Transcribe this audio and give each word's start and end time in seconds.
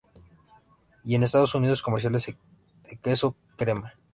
Y 1.03 1.13
en 1.13 1.21
Estados 1.21 1.53
Unidos, 1.53 1.83
comerciales 1.83 2.25
de 2.25 2.97
queso 2.97 3.35
crema. 3.55 3.93